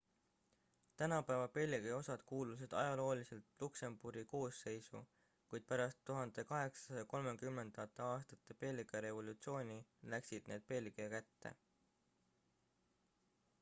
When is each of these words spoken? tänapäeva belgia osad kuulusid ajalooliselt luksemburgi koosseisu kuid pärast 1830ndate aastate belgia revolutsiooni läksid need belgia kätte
tänapäeva 0.99 1.49
belgia 1.57 1.97
osad 1.97 2.21
kuulusid 2.31 2.71
ajalooliselt 2.83 3.51
luksemburgi 3.65 4.23
koosseisu 4.31 5.03
kuid 5.51 5.67
pärast 5.73 6.01
1830ndate 6.11 8.03
aastate 8.07 8.59
belgia 8.65 9.01
revolutsiooni 9.07 9.79
läksid 10.15 10.49
need 10.53 10.65
belgia 10.73 11.11
kätte 11.15 11.53